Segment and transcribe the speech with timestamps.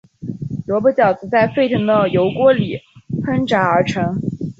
[0.65, 2.81] 萝卜饺子在沸腾的油锅里
[3.23, 4.19] 烹炸而成。